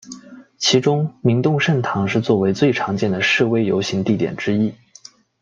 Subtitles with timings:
[0.57, 4.73] 其中明洞圣堂是作为最常见的示威游行地点之一。